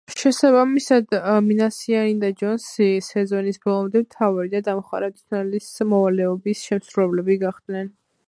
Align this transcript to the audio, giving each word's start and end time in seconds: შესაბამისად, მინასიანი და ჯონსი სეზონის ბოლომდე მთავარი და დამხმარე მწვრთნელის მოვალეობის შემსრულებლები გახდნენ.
შესაბამისად, 0.19 1.11
მინასიანი 1.47 2.15
და 2.23 2.31
ჯონსი 2.39 2.87
სეზონის 3.09 3.61
ბოლომდე 3.67 4.01
მთავარი 4.07 4.53
და 4.55 4.63
დამხმარე 4.69 5.09
მწვრთნელის 5.13 5.69
მოვალეობის 5.93 6.67
შემსრულებლები 6.71 7.39
გახდნენ. 7.45 7.93